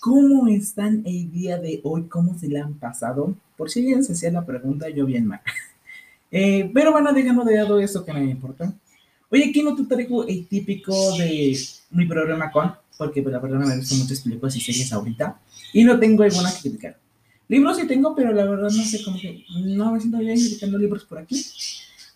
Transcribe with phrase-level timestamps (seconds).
[0.00, 2.04] ¿cómo están el día de hoy?
[2.08, 3.34] ¿Cómo se le han pasado?
[3.56, 5.40] Por si bien se hacía la pregunta, yo bien mal.
[6.32, 8.74] Eh, pero bueno, dejando de lado eso que no me importa.
[9.30, 11.56] Oye, aquí no te traigo el típico de
[11.90, 15.40] mi programa con, porque pues, la verdad me visto muchas películas y series ahorita
[15.72, 16.98] y no tengo alguna que criticar.
[17.48, 20.76] Libros sí tengo, pero la verdad no sé cómo que no me siento bien criticando
[20.78, 21.40] libros por aquí.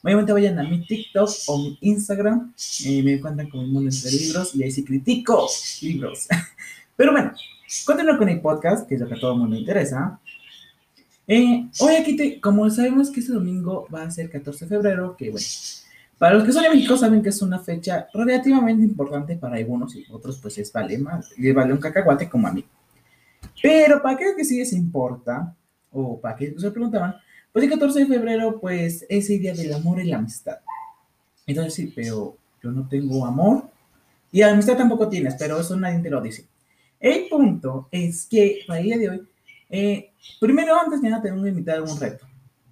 [0.03, 2.53] Obviamente vayan a mi TikTok o mi Instagram,
[2.85, 5.49] eh, me encuentran como el mundo entre libros y ahí sí critico
[5.83, 6.27] libros.
[7.01, 7.32] Pero bueno,
[7.87, 10.20] continúo con el podcast, que es lo que a todo el mundo interesa.
[11.27, 15.16] Eh, hoy aquí, te, como sabemos que este domingo va a ser 14 de febrero,
[15.16, 15.47] que bueno,
[16.19, 19.97] para los que son de México saben que es una fecha relativamente importante para algunos
[19.97, 22.66] y otros pues es vale más, le vale un cacahuate como a mí.
[23.62, 25.57] Pero para aquellos que sí les importa,
[25.93, 27.15] o para aquellos que se preguntaban,
[27.51, 30.59] pues el 14 de febrero pues es el día del amor y la amistad.
[31.46, 33.71] Entonces sí, pero yo no tengo amor
[34.30, 36.45] y amistad tampoco tienes, pero eso nadie te lo dice.
[37.00, 39.22] El punto es que para el día de hoy,
[39.70, 42.26] eh, primero antes de nada tengo que invitar un reto.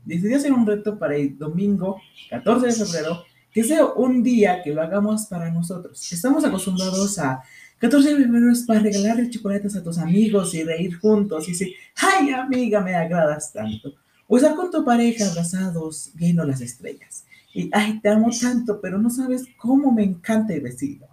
[0.04, 4.74] Decidí hacer un reto para el domingo 14 de febrero, que sea un día que
[4.74, 6.12] lo hagamos para nosotros.
[6.12, 7.42] Estamos acostumbrados a
[7.78, 11.74] 14 de febrero es para regalarle chocolates a tus amigos y reír juntos y decir,
[11.96, 13.94] ay amiga, me agradas tanto.
[14.26, 17.24] O estar con tu pareja abrazados viendo las estrellas.
[17.54, 21.07] Y, ay, te amo tanto, pero no sabes cómo me encanta el vestido.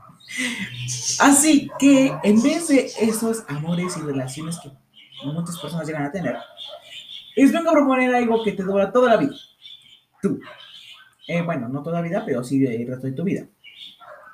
[1.20, 4.70] Así que en vez de esos amores y relaciones que
[5.26, 6.36] muchas personas llegan a tener,
[7.36, 9.36] es vengo a proponer algo que te dura toda la vida.
[10.22, 10.40] Tú.
[11.28, 13.48] Eh, bueno, no toda la vida, pero sí el resto de tu vida.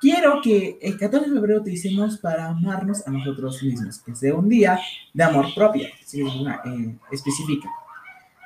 [0.02, 4.34] Quiero que el 14 de febrero te hicimos para amarnos a nosotros mismos, que sea
[4.34, 4.80] un día
[5.14, 7.70] de amor propio, si es una eh, específica.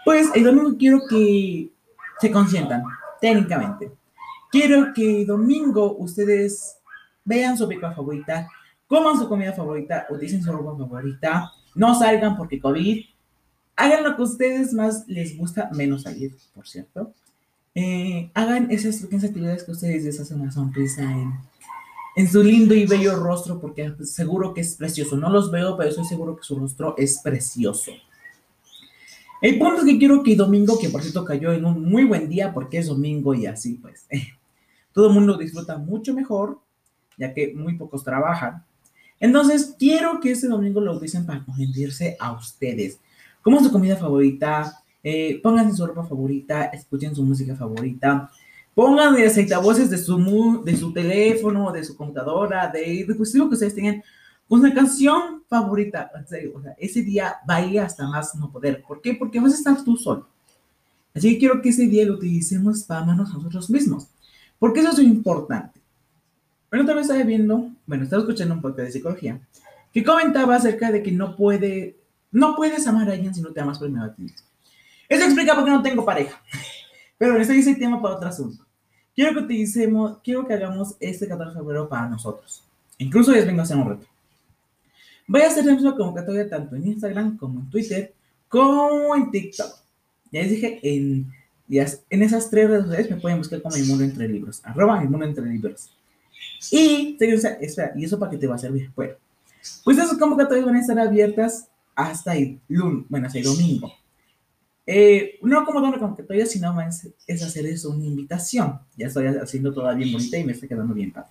[0.03, 1.69] Pues el domingo quiero que
[2.19, 2.83] se consientan,
[3.21, 3.91] técnicamente.
[4.51, 6.77] Quiero que el domingo ustedes
[7.25, 8.47] vean su película favorita,
[8.87, 13.03] coman su comida favorita, utilicen su ropa favorita, no salgan porque COVID,
[13.75, 17.11] hagan lo que a ustedes más les gusta, menos salir, por cierto.
[17.73, 21.03] Eh, hagan esas pequeñas actividades que ustedes les hacen una sonrisa
[22.15, 25.17] en, su lindo y bello rostro, porque seguro que es precioso.
[25.17, 27.91] No los veo, pero estoy seguro que su rostro es precioso.
[29.41, 32.29] El punto es que quiero que domingo, que por cierto cayó en un muy buen
[32.29, 34.07] día porque es domingo y así pues,
[34.93, 36.59] todo el mundo disfruta mucho mejor
[37.17, 38.63] ya que muy pocos trabajan.
[39.19, 42.99] Entonces, quiero que este domingo lo utilicen para consentirse a ustedes.
[43.41, 48.29] Como su comida favorita, eh, pónganse su ropa favorita, escuchen su música favorita,
[48.73, 53.75] pongan de aceitavoces de su, de su teléfono, de su computadora, de dispositivo que ustedes
[53.75, 54.03] tengan,
[54.47, 56.11] una canción favorita.
[56.55, 57.37] O sea, ese día
[57.69, 58.83] ir hasta más no poder.
[58.87, 59.13] ¿Por qué?
[59.13, 60.27] Porque vas a estar tú solo.
[61.13, 64.07] Así que quiero que ese día lo utilicemos para amarnos a nosotros mismos.
[64.59, 65.74] Porque eso es importante.
[66.75, 69.39] Bueno, también estaba viendo, bueno, estaba escuchando un podcast de psicología,
[69.93, 71.95] que comentaba acerca de que no puede,
[72.33, 74.39] no puedes amar a alguien si no te amas primero a ti mismo.
[75.07, 76.43] Eso explica por qué no tengo pareja.
[77.17, 78.65] Pero ese es el tema para otro asunto.
[79.15, 82.61] Quiero que utilicemos, quiero que hagamos este 14 de febrero para nosotros.
[82.97, 84.05] Incluso les vengo a hacer un reto.
[85.27, 88.13] Voy a hacer la misma convocatoria tanto en Instagram como en Twitter,
[88.49, 89.77] como en TikTok.
[90.29, 91.31] Ya les dije, en,
[91.69, 94.59] en esas tres redes sociales me pueden buscar como el mundo entre libros.
[94.65, 95.94] Arroba el mundo entre libros.
[96.71, 98.91] Y, espera, ¿y eso para qué te va a servir?
[98.95, 99.13] Bueno,
[99.83, 103.91] pues esas convocatorias van a estar abiertas hasta el lunes, bueno, hasta el domingo.
[104.87, 108.79] Eh, no como una convocatoria, sino más es hacer eso una invitación.
[108.95, 111.29] Ya estoy haciendo toda bien bonita y me está quedando bien padre.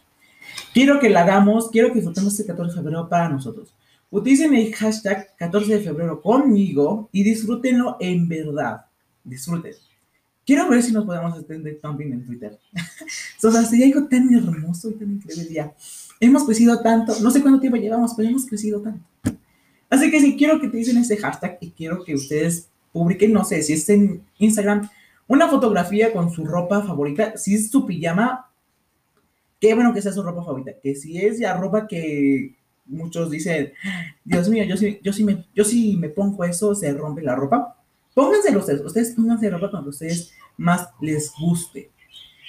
[0.73, 3.73] Quiero que la hagamos, quiero que disfrutemos este 14 de febrero para nosotros.
[4.11, 8.87] Utilicen el hashtag 14 de febrero conmigo y disfrútenlo en verdad.
[9.23, 9.75] Disfruten.
[10.47, 12.59] Quiero ver si nos podemos extender también en Twitter.
[13.39, 15.75] sea, sería algo tan hermoso y tan increíble ya.
[16.21, 19.05] Hemos crecido tanto, no sé cuánto tiempo llevamos, pero hemos crecido tanto.
[19.89, 23.45] Así que sí, quiero que te dicen este hashtag y quiero que ustedes publiquen, no
[23.45, 24.89] sé, si es en Instagram,
[25.27, 28.51] una fotografía con su ropa favorita, si es su pijama,
[29.61, 32.55] qué bueno que sea su ropa favorita, que si es ya ropa que
[32.87, 33.73] muchos dicen,
[34.25, 37.35] Dios mío, yo sí, yo sí, me, yo sí me pongo eso, se rompe la
[37.35, 37.84] ropa
[38.15, 41.91] Pónganse ustedes, ustedes pónganse ropa cuando ustedes más les guste.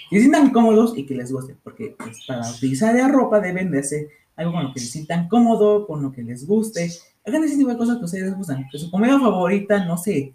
[0.09, 3.71] Que se sientan cómodos y que les guste, porque pues, para utilizar la ropa deben
[3.71, 6.91] de hacer algo con lo que se sientan cómodo, con lo que les guste.
[7.25, 8.67] Hagan ese tipo de cosas que ustedes les gustan.
[8.71, 10.33] Que su comida favorita, no sé,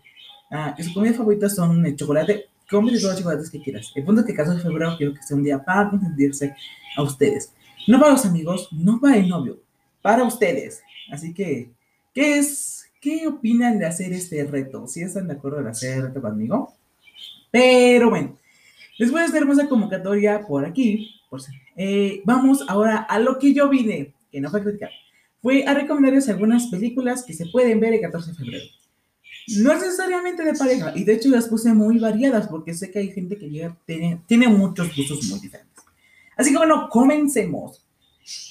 [0.51, 3.93] ah, que su comida favorita son el chocolate, cómete todos los chocolates que quieras.
[3.95, 6.55] El punto es que caso de febrero quiero que sea un día para consentirse
[6.97, 7.53] a ustedes.
[7.87, 9.61] No para los amigos, no para el novio,
[10.03, 10.83] para ustedes.
[11.13, 11.71] Así que,
[12.13, 14.87] ¿qué es ¿Qué opinan de hacer este reto?
[14.87, 16.75] ¿Si están de acuerdo en hacer el reto conmigo?
[17.51, 18.37] Pero bueno,
[18.99, 21.09] les voy a hacer una convocatoria por aquí.
[21.31, 21.41] Por,
[21.77, 24.91] eh, vamos ahora a lo que yo vine, que no fue criticar.
[25.41, 28.65] fue a recomendarles algunas películas que se pueden ver el 14 de febrero.
[29.57, 33.11] No necesariamente de pareja, y de hecho las puse muy variadas porque sé que hay
[33.11, 35.83] gente que llega, tiene, tiene muchos gustos muy diferentes.
[36.37, 37.83] Así que bueno, comencemos.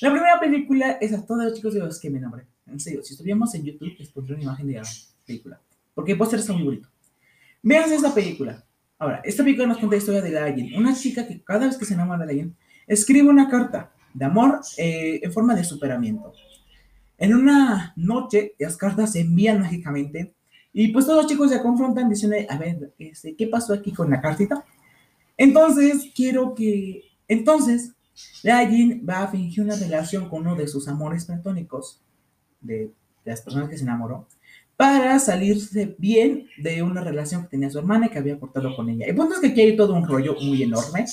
[0.01, 2.45] La primera película es a todos los chicos de los que me enamoré.
[2.68, 4.83] En serio, si estuviéramos en YouTube, les pondré una imagen de la
[5.25, 5.62] película.
[5.94, 6.89] Porque el póster está muy bonito.
[7.62, 8.63] Vean esta película.
[8.98, 11.86] Ahora, esta película nos cuenta la historia de alguien, una chica que cada vez que
[11.86, 12.56] se enamora de alguien,
[12.86, 16.33] escribe una carta de amor eh, en forma de superamiento.
[17.18, 20.33] En una noche, las cartas se envían mágicamente
[20.74, 24.10] y pues todos los chicos se confrontan diciendo, a ver, este, ¿qué pasó aquí con
[24.10, 24.65] la cartita?
[25.38, 27.04] Entonces, quiero que...
[27.27, 27.94] Entonces,
[28.51, 32.01] alguien va a fingir una relación con uno de sus amores platónicos,
[32.62, 32.92] de, de
[33.31, 34.27] las personas que se enamoró,
[34.75, 38.89] para salirse bien de una relación que tenía su hermana y que había cortado con
[38.89, 39.06] ella.
[39.06, 41.06] El punto es que aquí hay todo un rollo muy enorme.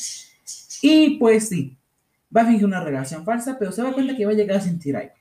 [0.82, 1.76] Y pues sí,
[2.34, 4.60] va a fingir una relación falsa, pero se da cuenta que va a llegar a
[4.60, 5.14] sentir algo.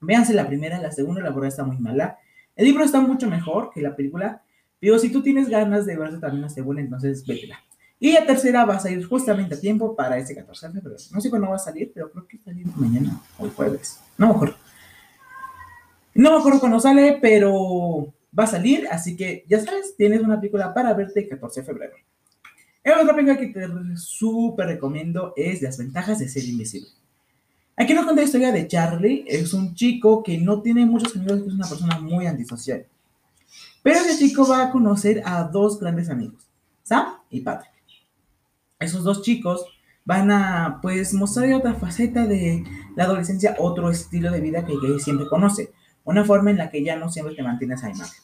[0.00, 2.18] Véanse la primera, la segunda, la verdad está muy mala.
[2.54, 4.42] El libro está mucho mejor que la película,
[4.78, 7.58] pero si tú tienes ganas de verse también la segunda, entonces vétela.
[8.00, 10.96] Y la tercera va a salir justamente a tiempo para ese 14 de febrero.
[11.12, 14.00] No sé cuándo va a salir, pero creo que sale mañana o el jueves.
[14.18, 14.56] No me acuerdo.
[16.14, 20.40] No me acuerdo cuándo sale, pero va a salir, así que ya sabes, tienes una
[20.40, 21.94] película para verte el 14 de febrero.
[23.00, 26.88] Otra película que te súper recomiendo es Las ventajas de ser invisible.
[27.76, 29.24] Aquí nos cuenta la historia de Charlie.
[29.26, 32.86] Es un chico que no tiene muchos amigos, es una persona muy antisocial.
[33.82, 36.46] Pero ese chico va a conocer a dos grandes amigos,
[36.82, 37.73] Sam y Patrick.
[38.84, 39.66] Esos dos chicos
[40.04, 42.62] van a, pues, mostrar otra faceta de
[42.96, 45.72] la adolescencia, otro estilo de vida que Gay siempre conoce
[46.04, 48.22] una forma en la que ya no siempre te mantienes a imagen.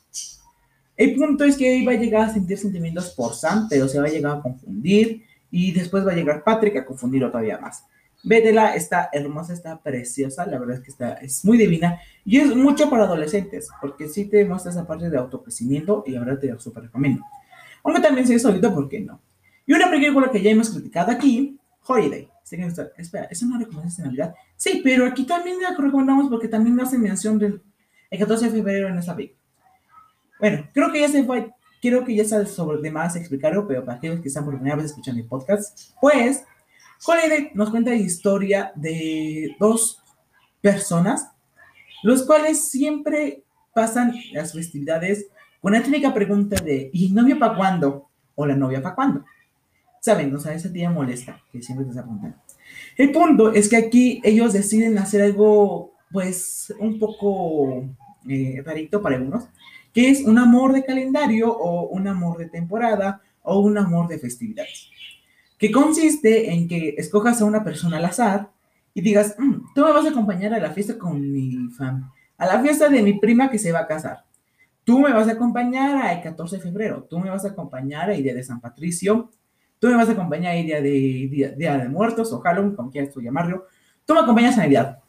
[0.97, 4.07] El punto es que va a llegar a sentir sentimientos por Sam, pero se va
[4.07, 7.85] a llegar a confundir y después va a llegar Patrick a confundirlo todavía más.
[8.23, 12.55] Vétela, está hermosa, está preciosa, la verdad es que está, es muy divina y es
[12.55, 16.61] mucho para adolescentes, porque sí te muestra esa parte de autocrecimiento y verdad te lo
[16.61, 17.25] súper recomiendo.
[17.83, 19.23] Aunque también si es solito, ¿por qué no?
[19.67, 22.29] Y una película que ya hemos criticado aquí, Holiday.
[22.97, 24.35] Espera, ¿eso no recomiendas de Navidad?
[24.57, 27.62] Sí, pero aquí también la recomendamos porque también hace mención del
[28.11, 29.41] el 14 de febrero en esa película.
[30.41, 33.99] Bueno, creo que ya se fue, creo que ya está sobre demás explicarlo, pero para
[33.99, 36.45] aquellos que están por primera vez escuchando el podcast, pues
[37.07, 40.03] Holiday nos cuenta la historia de dos
[40.61, 41.31] personas,
[42.03, 45.27] los cuales siempre pasan las festividades
[45.61, 48.11] con la típica pregunta de ¿y novia para cuándo?
[48.35, 49.25] o la novia para cuándo.
[50.00, 52.37] Saben, o sea, esa tía molesta que siempre te preguntando.
[52.97, 57.85] El punto es que aquí ellos deciden hacer algo, pues, un poco
[58.29, 59.44] eh, rarito para algunos,
[59.93, 64.19] que es un amor de calendario o un amor de temporada o un amor de
[64.19, 64.91] festividades,
[65.58, 68.50] que consiste en que escojas a una persona al azar
[68.94, 72.47] y digas, mm, tú me vas a acompañar a la fiesta con mi fam, a
[72.47, 74.25] la fiesta de mi prima que se va a casar.
[74.85, 78.23] Tú me vas a acompañar al 14 de febrero, tú me vas a acompañar al
[78.23, 79.31] día de San Patricio,
[79.81, 83.12] tú me vas a acompañar al día de, día, de muertos o Halloween, como quieras
[83.12, 83.67] tú llamarlo,
[84.05, 85.00] tú me acompañas a Navidad.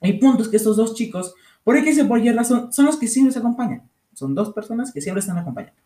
[0.00, 1.34] El punto es que estos dos chicos
[1.66, 3.82] por que se por razón, son los que siempre se acompañan.
[4.14, 5.76] Son dos personas que siempre están acompañando.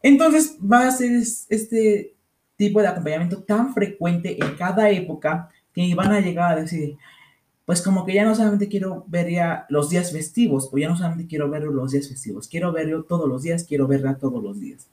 [0.00, 2.14] Entonces, va a ser este
[2.54, 6.96] tipo de acompañamiento tan frecuente en cada época que van a llegar a decir,
[7.64, 10.96] pues como que ya no solamente quiero ver ya los días festivos, o ya no
[10.96, 14.60] solamente quiero verlo los días festivos, quiero verlo todos los días, quiero verla todos los
[14.60, 14.86] días.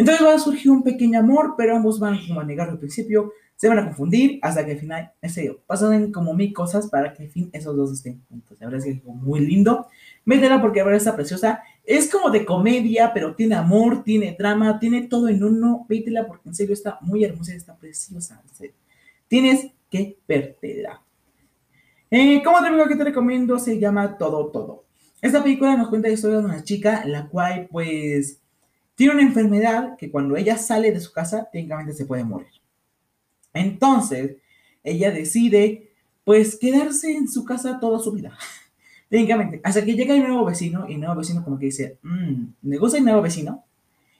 [0.00, 3.34] Entonces va a surgir un pequeño amor, pero ambos van como a negarlo al principio,
[3.54, 7.12] se van a confundir hasta que al final, en serio, pasan como mil cosas para
[7.12, 8.56] que al fin esos dos estén juntos.
[8.58, 9.88] La verdad es que es muy lindo.
[10.24, 11.62] Métela porque la verdad está preciosa.
[11.84, 15.84] Es como de comedia, pero tiene amor, tiene drama, tiene todo en uno.
[15.86, 18.42] Vétela porque en serio está muy hermosa está preciosa.
[19.28, 21.02] Tienes que vértela.
[22.10, 24.84] Eh, como otra que te recomiendo se llama Todo Todo.
[25.20, 28.40] Esta película nos cuenta la historia de una chica, la cual pues
[29.00, 32.50] tiene una enfermedad que cuando ella sale de su casa, técnicamente se puede morir.
[33.54, 34.36] Entonces,
[34.84, 35.88] ella decide,
[36.22, 38.36] pues, quedarse en su casa toda su vida.
[39.08, 42.44] Técnicamente, hasta que llega el nuevo vecino, y el nuevo vecino como que dice, mmm,
[42.60, 43.64] me gusta el nuevo vecino,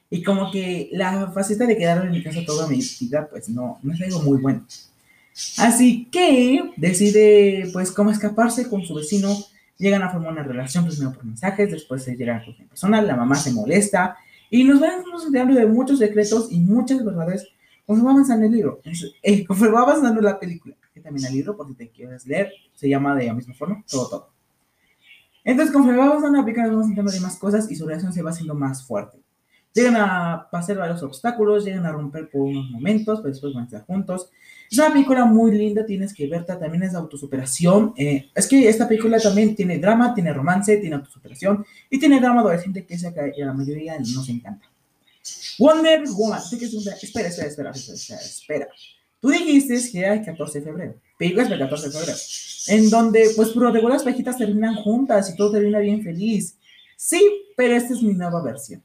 [0.09, 3.77] y como que la faceta de quedarme en mi casa toda mi vida, pues no,
[3.83, 4.65] no es algo muy bueno.
[5.59, 9.37] Así que decide, pues, cómo escaparse con su vecino.
[9.77, 13.15] Llegan a formar una relación primero por mensajes, después se llegan a en personal, la
[13.15, 14.17] mamá se molesta,
[14.51, 17.47] y nos van enterando de muchos secretos y muchas verdades
[17.85, 18.81] conforme va avanzando el libro,
[19.23, 22.51] eh, conforme va avanzando la película, que también el libro, por si te quieres leer,
[22.75, 24.29] se llama de la misma forma, todo, todo.
[25.43, 28.21] Entonces, conforme va avanzando la película, vamos entrando de más cosas y su relación se
[28.21, 29.17] va haciendo más fuerte.
[29.73, 33.65] Llegan a pasar varios obstáculos, llegan a romper por unos momentos, pero después van a
[33.65, 34.29] estar juntos.
[34.69, 37.93] Es una película muy linda, tienes que verla, también es autosuperación.
[37.97, 42.41] Eh, es que esta película también tiene drama, tiene romance, tiene autosuperación y tiene drama
[42.41, 44.71] adolescente que es a la mayoría nos encanta.
[45.59, 46.65] Wonder Woman, espera,
[47.01, 48.67] espera, espera, espera, espera, espera.
[49.19, 52.17] Tú dijiste que era el 14 de febrero, películas del 14 de febrero,
[52.67, 56.57] en donde pues por lo regular las parejitas terminan juntas y todo termina bien feliz.
[56.97, 57.21] Sí,
[57.55, 58.83] pero esta es mi nueva versión.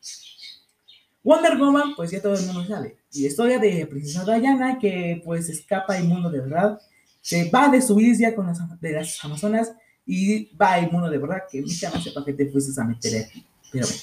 [1.27, 2.97] Wonder Woman, pues ya todo el mundo sabe.
[3.13, 6.81] Y la historia de Princesa Diana, que pues escapa del mundo de verdad,
[7.21, 9.73] se va de su isla con las, de las Amazonas
[10.07, 13.25] y va al mundo de verdad, que mi no sepa que te fuiste a meter
[13.25, 13.45] aquí.
[13.73, 14.03] Pero bueno.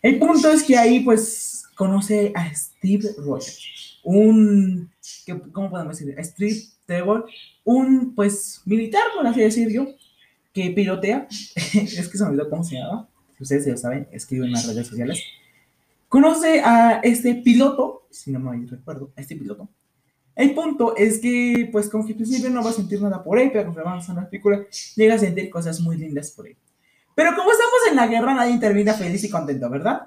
[0.00, 4.90] El punto es que ahí pues conoce a Steve Rogers, un,
[5.52, 6.16] ¿cómo podemos decir?
[6.24, 7.26] Steve Trevor,
[7.62, 9.86] un pues militar, por así decirlo,
[10.54, 13.06] que pilotea, es que se me olvidó cómo se llama,
[13.38, 15.22] ustedes ya lo saben, escriben en las redes sociales
[16.08, 19.68] Conoce a este piloto, si no me recuerdo, a este piloto.
[20.34, 23.50] El punto es que, pues, como que principio no va a sentir nada por él,
[23.52, 26.56] pero conforme avanza la película, llega a sentir cosas muy lindas por él.
[27.14, 30.02] Pero como estamos en la guerra, nadie termina feliz y contento, ¿verdad?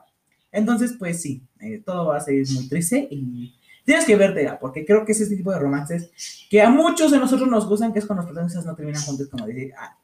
[0.51, 4.85] Entonces, pues sí, eh, todo va a ser muy triste y tienes que verte, porque
[4.85, 6.11] creo que es ese tipo de romances
[6.49, 9.27] que a muchos de nosotros nos gustan, que es cuando los protagonistas no terminan juntos,
[9.29, 9.97] como decir, ah,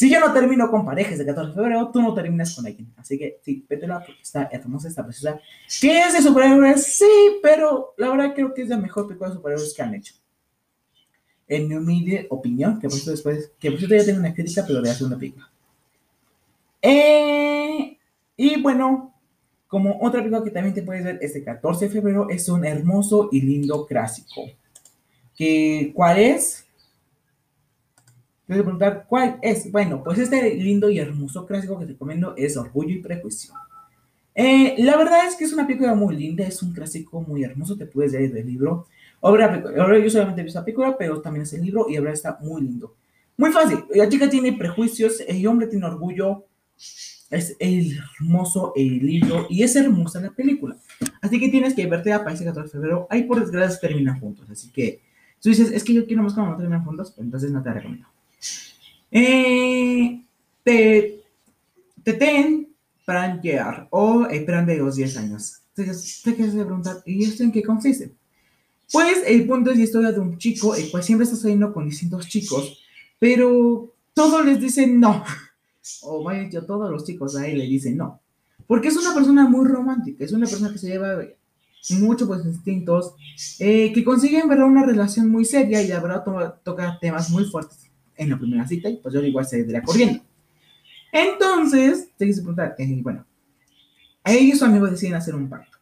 [0.00, 2.90] si yo no termino con parejas de 14 de febrero, tú no terminas con alguien.
[2.96, 5.38] Así que sí, vétela porque está hermosa, está preciosa.
[5.78, 6.82] ¿Qué es de superhéroes?
[6.82, 7.04] Sí,
[7.42, 10.14] pero la verdad creo que es la mejor película de superhéroes que han hecho.
[11.46, 14.64] En mi humilde opinión, que por eso después, que por cierto ya tengo una crítica,
[14.66, 15.50] pero de hacer una película.
[16.80, 17.98] Eh,
[18.38, 19.12] y bueno,
[19.68, 23.28] como otra película que también te puedes ver este 14 de febrero, es un hermoso
[23.30, 24.46] y lindo clásico.
[25.36, 26.66] Que, ¿Cuál es?
[28.50, 29.70] Te voy a preguntar, ¿cuál es?
[29.70, 33.54] Bueno, pues este lindo y hermoso clásico que te recomiendo es Orgullo y Prejuicio.
[34.34, 37.76] Eh, la verdad es que es una película muy linda, es un clásico muy hermoso,
[37.76, 38.88] te puedes leer el libro.
[39.22, 39.62] Ahora,
[40.02, 42.62] yo solamente he visto la película, pero también es el libro y ahora está muy
[42.62, 42.96] lindo.
[43.36, 46.46] Muy fácil, la chica tiene prejuicios, el hombre tiene orgullo,
[47.30, 50.76] es hermoso el libro y es hermosa la película.
[51.22, 54.50] Así que tienes que verte a País 14 de febrero, ahí por desgracia terminan juntos,
[54.50, 55.02] así que
[55.40, 58.08] tú dices, es que yo quiero más cuando no terminan juntos, entonces no te recomiendo.
[59.10, 60.24] Eh,
[60.62, 61.24] te,
[62.02, 62.70] te ten
[63.42, 65.62] llegar o esperan de los 10 años.
[65.74, 68.12] Te, te quieres preguntar, ¿y esto en qué consiste?
[68.92, 71.88] Pues el punto es la historia de un chico, el cual siempre está saliendo con
[71.88, 72.78] distintos chicos,
[73.18, 75.24] pero todos les dicen no.
[76.02, 78.20] O vaya, yo, todos los chicos ahí le dicen no.
[78.66, 81.18] Porque es una persona muy romántica, es una persona que se lleva
[81.98, 83.14] mucho por instintos,
[83.58, 86.22] eh, que consigue en verdad una relación muy seria y la verdad
[86.62, 87.89] toca temas muy fuertes
[88.20, 90.22] en la primera cita y pues yo igual la corriendo.
[91.10, 93.26] Entonces, te quise preguntar, eh, bueno,
[94.24, 95.78] ellos y su amigo deciden hacer un pacto,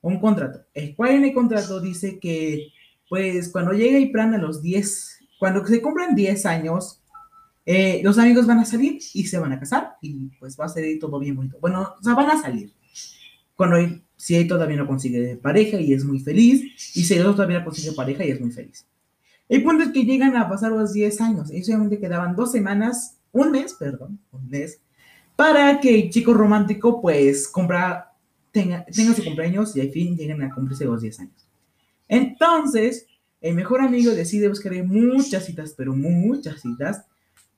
[0.00, 2.68] un contrato, el cual en el contrato dice que,
[3.08, 7.02] pues, cuando llegue Ipran a los 10, cuando se cumplan 10 años,
[7.66, 10.68] eh, los amigos van a salir y se van a casar y pues va a
[10.68, 11.58] ser todo bien bonito.
[11.60, 12.72] Bueno, o sea, van a salir.
[13.54, 13.76] Cuando
[14.16, 16.62] si él todavía no consigue pareja y es muy feliz,
[16.96, 18.86] y si él todavía no consigue pareja y es muy feliz.
[19.52, 21.52] El punto es que llegan a pasar los 10 años.
[21.52, 24.80] Y solamente quedaban dos semanas, un mes, perdón, un mes,
[25.36, 28.14] para que el chico romántico, pues, compra,
[28.50, 31.46] tenga, tenga su cumpleaños y al fin lleguen a cumplirse los 10 años.
[32.08, 33.06] Entonces,
[33.42, 37.04] el mejor amigo decide buscar muchas citas, pero muchas citas,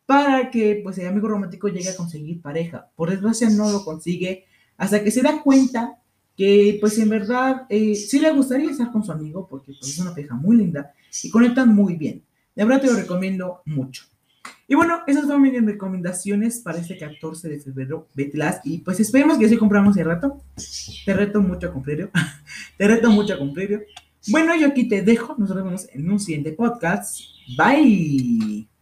[0.05, 2.91] para que, pues, el amigo romántico llegue a conseguir pareja.
[2.97, 4.47] Por desgracia, no lo consigue
[4.77, 6.01] hasta que se da cuenta
[6.37, 9.99] que pues en verdad eh, sí le gustaría estar con su amigo porque pues, es
[9.99, 12.23] una pareja muy linda y conectan muy bien.
[12.55, 14.05] De verdad te lo recomiendo mucho.
[14.67, 18.09] Y bueno, esas son mis recomendaciones para este 14 de febrero.
[18.15, 18.61] Betlas.
[18.65, 20.43] Y pues esperemos que sí compramos el rato.
[21.05, 22.11] Te reto mucho a cumplirlo.
[22.79, 23.81] te reto mucho a cumplirlo.
[24.29, 25.35] Bueno, yo aquí te dejo.
[25.39, 27.21] Nos vemos en un siguiente podcast.
[27.59, 28.74] Bye.